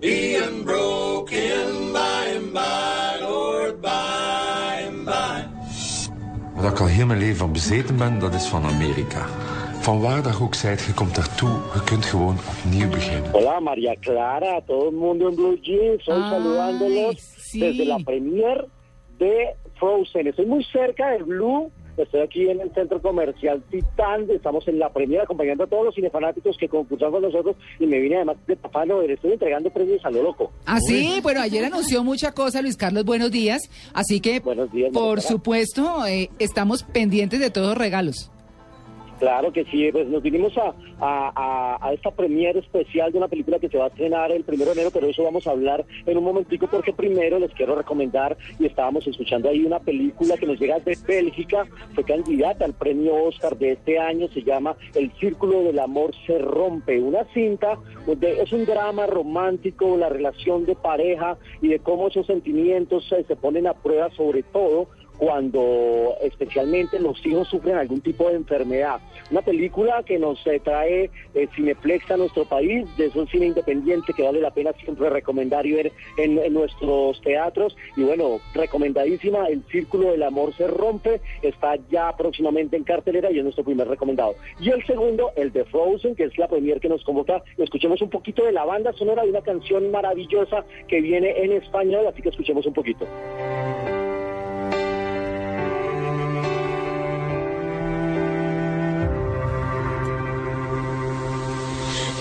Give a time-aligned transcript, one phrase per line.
[0.00, 5.44] be unbroken by and by, Lord, by and by?
[6.54, 9.26] Wat ik al heel mijn leven van bezeten ben, dat is van Amerika.
[9.80, 13.30] Van waar dat ook zijt, je komt daartoe, je kunt gewoon opnieuw beginnen.
[13.30, 17.60] Hola María Clara, todo el mundo en Blue Jeans, hoy Ay, saludándolos sí.
[17.60, 18.64] desde la premier
[19.18, 20.26] de Frozen.
[20.26, 21.70] Estoy muy cerca de Blue,
[22.02, 25.94] estoy aquí en el centro comercial Titán, estamos en la premier acompañando a todos los
[25.94, 30.04] cinefanáticos que concursan con nosotros y me vine además de Papá Noel, estoy entregando premios
[30.04, 30.52] a lo loco.
[30.66, 33.62] Ah, sí, bueno, ayer anunció mucha cosa Luis Carlos, buenos días.
[33.92, 38.30] Así que, Buenos días, por supuesto, eh, estamos pendientes de todos los regalos.
[39.20, 43.76] Claro que sí, pues nos vinimos a, esta premiere especial de una película que se
[43.76, 46.66] va a estrenar el primero de enero, pero eso vamos a hablar en un momentico
[46.68, 50.96] porque primero les quiero recomendar y estábamos escuchando ahí una película que nos llega de
[51.06, 56.12] Bélgica, fue candidata al premio Oscar de este año, se llama El Círculo del Amor
[56.26, 61.80] se rompe, una cinta donde es un drama romántico, la relación de pareja y de
[61.80, 64.88] cómo esos sentimientos eh, se ponen a prueba sobre todo
[65.20, 69.00] cuando especialmente los hijos sufren algún tipo de enfermedad.
[69.30, 74.14] Una película que nos eh, trae eh, Cineplex a nuestro país, de un cine independiente
[74.14, 77.76] que vale la pena siempre recomendar y ver en, nuestros teatros.
[77.96, 83.36] Y bueno, recomendadísima, El Círculo del Amor se rompe, está ya próximamente en cartelera y
[83.36, 84.36] es nuestro primer recomendado.
[84.58, 87.42] Y el segundo, el de Frozen, que es la premier que nos convoca.
[87.58, 92.06] Escuchemos un poquito de la banda sonora de una canción maravillosa que viene en español,
[92.06, 93.06] así que escuchemos un poquito.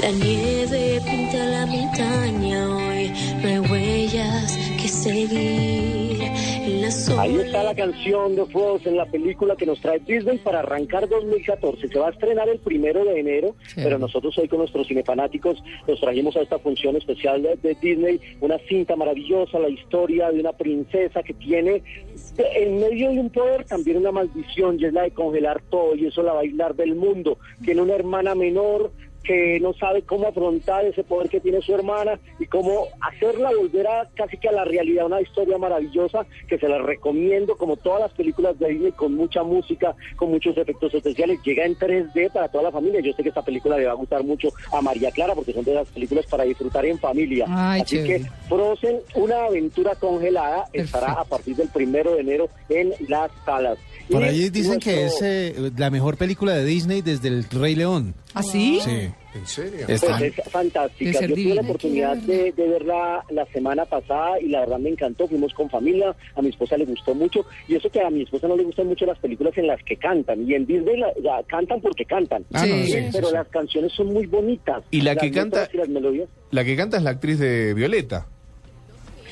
[0.00, 6.88] La nieve pinta la montaña hoy, no hay huellas que seguir en la
[7.20, 11.88] Ahí está la canción de Frozen, la película que nos trae Disney para arrancar 2014.
[11.88, 16.00] Se va a estrenar el primero de enero, pero nosotros hoy con nuestros cinefanáticos nos
[16.00, 20.52] trajimos a esta función especial de, de Disney una cinta maravillosa, la historia de una
[20.52, 21.82] princesa que tiene
[22.38, 26.06] en medio de un poder también una maldición y es la de congelar todo y
[26.06, 27.38] eso la va a aislar del mundo.
[27.64, 28.92] Tiene una hermana menor
[29.28, 33.86] que no sabe cómo afrontar ese poder que tiene su hermana y cómo hacerla volver
[33.86, 38.00] a casi que a la realidad, una historia maravillosa que se la recomiendo como todas
[38.00, 42.48] las películas de Disney con mucha música, con muchos efectos especiales, llega en 3D para
[42.48, 43.00] toda la familia.
[43.00, 45.64] Yo sé que esta película le va a gustar mucho a María Clara porque son
[45.64, 47.44] de las películas para disfrutar en familia.
[47.48, 48.20] Ay, Así chévere.
[48.20, 53.78] que Frozen, una aventura congelada, estará a partir del primero de enero en las salas.
[54.10, 58.14] Por ahí dicen que es eh, la mejor película de Disney desde El Rey León.
[58.32, 58.80] ¿Ah, sí?
[58.82, 59.10] Sí.
[59.34, 59.86] ¿En serio?
[59.86, 61.20] Está- Pues es fantástica.
[61.20, 65.28] Yo tuve la oportunidad de, de verla la semana pasada y la verdad me encantó.
[65.28, 67.44] Fuimos con familia, a mi esposa le gustó mucho.
[67.68, 69.96] Y eso que a mi esposa no le gustan mucho las películas en las que
[69.96, 70.48] cantan.
[70.48, 72.44] Y en Disney la, la cantan porque cantan.
[72.54, 72.84] Ah, no, Sí.
[72.86, 73.34] sí, sí, Pero sí.
[73.34, 74.82] las canciones son muy bonitas.
[74.90, 76.28] Y la Las que canta- letras y las melodías.
[76.50, 78.26] La que canta es la actriz de Violeta.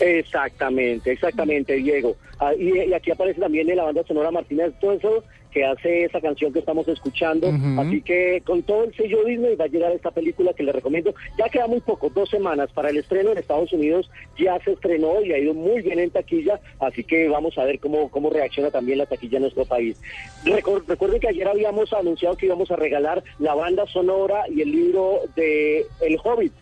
[0.00, 2.16] Exactamente, exactamente, Diego.
[2.38, 6.20] Ah, y, y aquí aparece también en la banda sonora Martínez Tueso, que hace esa
[6.20, 7.48] canción que estamos escuchando.
[7.78, 11.14] Así que con todo el sello Disney va a llegar esta película que les recomiendo.
[11.38, 14.10] Ya queda muy poco, dos semanas para el estreno en Estados Unidos.
[14.38, 16.60] Ya se estrenó y ha ido muy bien en taquilla.
[16.80, 20.00] Así que vamos a ver cómo, cómo reacciona también la taquilla en nuestro país.
[20.44, 24.70] Recor- recuerden que ayer habíamos anunciado que íbamos a regalar la banda sonora y el
[24.70, 26.52] libro de El Hobbit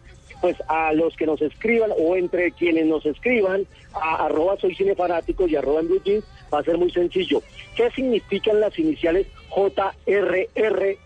[0.40, 5.46] pues a los que nos escriban o entre quienes nos escriban a arroba soy cinefanático
[5.46, 7.42] y arroba en va a ser muy sencillo.
[7.74, 10.96] ¿Qué significan las iniciales JRR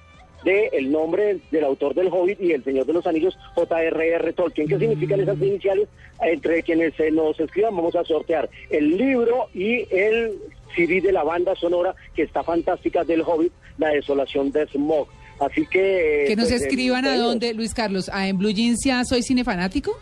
[0.45, 4.33] de el nombre del autor del Hobbit y el Señor de los Anillos, J.R.R.
[4.33, 4.69] Tolkien?
[4.69, 5.89] ¿Qué significan esas iniciales?
[6.21, 10.39] Entre quienes eh, nos escriban vamos a sortear el libro y el
[10.75, 15.09] CD de la banda sonora que está fantástica del Hobbit, La desolación de Smog.
[15.41, 16.25] Así que...
[16.27, 19.23] Que nos pues, escriban a eh, dónde, Luis Carlos, a en Blue Jeans ya soy
[19.23, 19.99] cinefanático.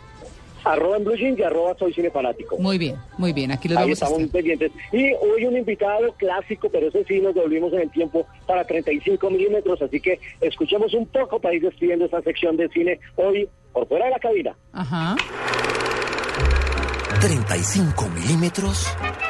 [0.63, 2.57] Arroba en Blue Jeans y arroba soy cinefanático.
[2.57, 4.41] Muy bien, muy bien, aquí los Ahí vamos a estamos estar.
[4.41, 4.71] pendientes.
[4.91, 9.29] Y hoy un invitado clásico, pero ese sí nos devolvimos en el tiempo para 35
[9.29, 13.87] milímetros, así que escuchemos un poco para ir despidiendo esta sección de cine hoy por
[13.87, 14.55] fuera de la cabina.
[14.73, 15.15] Ajá.
[17.21, 18.87] 35 milímetros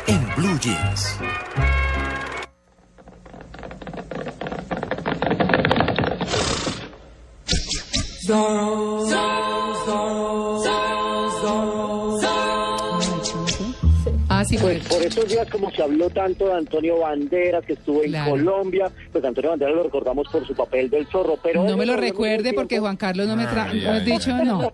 [0.07, 1.19] en Blue Jeans.
[14.31, 17.73] Ah, sí, por Pues por estos días, como se habló tanto de Antonio Banderas, que
[17.73, 18.31] estuvo en Claro.
[18.31, 21.37] Colombia, pues Antonio Banderas lo recordamos por su papel del zorro.
[21.41, 23.71] Pero No me lo recuerde porque Juan Carlos no me trajo.
[23.73, 24.71] Ay, ¿No has ay, dicho no?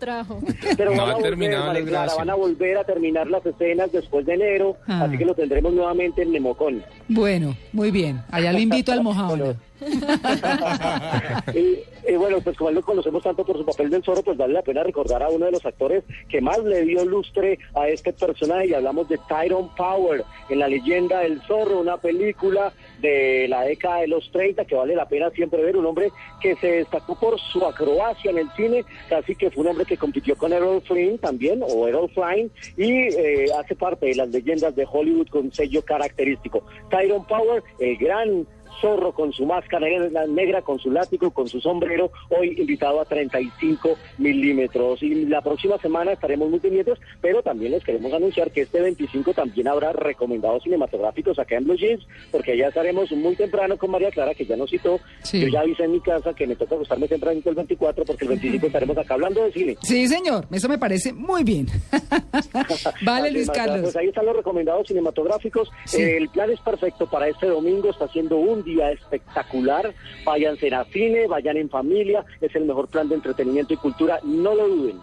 [0.78, 3.28] Pero No van ha a volver, terminado María la Clara, van a volver a terminar
[3.28, 5.06] las escenas después de enero, Ah.
[5.06, 6.84] así que lo tendremos nuevamente en Nemocón.
[7.08, 8.22] Bueno, muy bien.
[8.32, 9.56] Allá lo invito al mojado.
[11.54, 14.62] y, bueno, pues como lo conocemos tanto por su papel del zorro, pues vale la
[14.62, 18.68] pena recordar a uno de los actores que más le dio lustre a este personaje
[18.68, 24.02] y hablamos de Tyrone Power en La leyenda del zorro, una película de la década
[24.02, 26.12] de los 30 que vale la pena siempre ver, un hombre
[26.42, 29.98] que se destacó por su acrobacia en el cine, casi que fue un hombre que
[29.98, 34.76] compitió con Errol Flynn también, o Errol Flynn, y eh, hace parte de las leyendas
[34.76, 36.64] de Hollywood con sello característico.
[36.90, 38.48] Tyrone Power, el gran
[38.82, 39.88] zorro con su máscara
[40.28, 45.02] negra, con su látigo, con su sombrero, hoy invitado a 35 milímetros.
[45.04, 49.34] Y la próxima semana estaremos muy pendientes, pero también les queremos anunciar que este 25
[49.34, 54.12] también habrá recomendados cinematográficos acá en Blue Jeans, porque ya estaremos muy temprano con María
[54.12, 55.00] Clara, que ya nos citó.
[55.24, 55.42] Sí.
[55.42, 58.30] Yo ya avisé en mi casa que me toca acostarme temprano el 24, porque el
[58.30, 59.78] 25 estaremos acá hablando de cine.
[59.82, 60.48] Sí, señor.
[60.52, 61.68] Eso me parece muy bien.
[63.06, 63.66] vale, Luis es, Marta.
[63.66, 63.82] Carlos.
[63.82, 65.70] Pues ahí están los recomendados cinematográficos.
[65.86, 66.02] Sí.
[66.02, 67.90] El plan es perfecto para este domingo.
[67.90, 69.94] Está siendo un día espectacular.
[70.26, 72.26] Váyanse a cine, vayan en familia.
[72.42, 74.20] Es el mejor plan de entretenimiento y cultura.
[74.24, 74.98] No lo duden.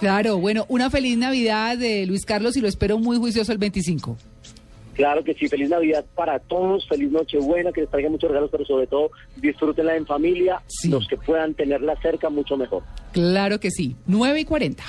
[0.00, 4.16] Claro, bueno, una feliz Navidad de Luis Carlos y lo espero muy juicioso el 25.
[4.94, 5.48] Claro que sí.
[5.48, 6.86] Feliz Navidad para todos.
[6.88, 7.72] Feliz Nochebuena.
[7.72, 10.60] Que les traigan muchos regalos, pero sobre todo disfrútenla en familia.
[10.66, 10.88] Sí.
[10.88, 12.82] Los que puedan tenerla cerca, mucho mejor.
[13.12, 13.94] Claro que sí.
[14.06, 14.82] 9 y 40.